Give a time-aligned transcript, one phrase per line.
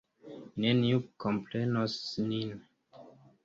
[0.63, 2.01] Neniu komprenos
[2.33, 2.53] nin.